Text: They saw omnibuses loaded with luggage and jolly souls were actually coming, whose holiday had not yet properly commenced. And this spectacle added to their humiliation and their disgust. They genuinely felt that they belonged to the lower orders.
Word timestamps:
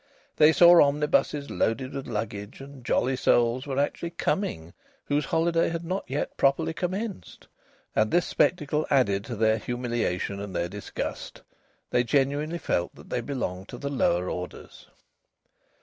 They 0.37 0.51
saw 0.51 0.81
omnibuses 0.81 1.51
loaded 1.51 1.93
with 1.93 2.07
luggage 2.07 2.59
and 2.59 2.83
jolly 2.83 3.15
souls 3.15 3.67
were 3.67 3.77
actually 3.77 4.09
coming, 4.09 4.73
whose 5.05 5.25
holiday 5.25 5.69
had 5.69 5.85
not 5.85 6.05
yet 6.07 6.35
properly 6.37 6.73
commenced. 6.73 7.47
And 7.95 8.09
this 8.09 8.25
spectacle 8.25 8.87
added 8.89 9.23
to 9.25 9.35
their 9.35 9.59
humiliation 9.59 10.39
and 10.39 10.55
their 10.55 10.69
disgust. 10.69 11.43
They 11.91 12.03
genuinely 12.03 12.57
felt 12.57 12.95
that 12.95 13.11
they 13.11 13.21
belonged 13.21 13.67
to 13.69 13.77
the 13.77 13.91
lower 13.91 14.27
orders. 14.27 14.87